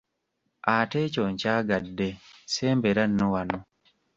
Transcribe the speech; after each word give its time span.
Ate 0.75 0.97
ekyo 1.05 1.23
nkyagadde, 1.31 2.09
sembera 2.53 3.03
nno 3.07 3.25
wano. 3.33 3.59